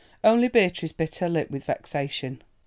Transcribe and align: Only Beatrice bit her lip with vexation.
Only 0.23 0.47
Beatrice 0.47 0.93
bit 0.93 1.17
her 1.17 1.29
lip 1.29 1.51
with 1.51 1.65
vexation. 1.65 2.41